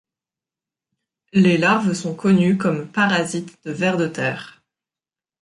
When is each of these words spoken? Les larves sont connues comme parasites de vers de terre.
Les 1.31 1.59
larves 1.59 1.93
sont 1.93 2.15
connues 2.15 2.57
comme 2.57 2.89
parasites 2.91 3.63
de 3.65 3.71
vers 3.71 3.97
de 3.97 4.07
terre. 4.07 4.63